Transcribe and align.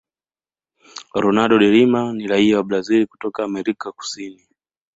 ronaldo 1.23 1.55
delima 1.63 2.01
ni 2.13 2.25
rai 2.27 2.53
wa 2.53 2.63
brazil 2.63 3.07
kutoka 3.07 3.43
amerika 3.43 3.91
kusini 3.91 4.47